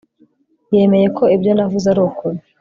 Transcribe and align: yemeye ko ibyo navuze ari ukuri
yemeye 0.73 1.07
ko 1.17 1.23
ibyo 1.35 1.51
navuze 1.53 1.85
ari 1.89 2.01
ukuri 2.07 2.37